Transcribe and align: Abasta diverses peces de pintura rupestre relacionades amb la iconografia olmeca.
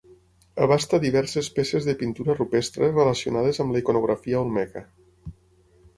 Abasta 0.65 0.99
diverses 1.03 1.49
peces 1.57 1.85
de 1.89 1.95
pintura 2.01 2.37
rupestre 2.39 2.89
relacionades 2.97 3.63
amb 3.65 3.77
la 3.77 3.83
iconografia 3.85 4.41
olmeca. 4.45 4.87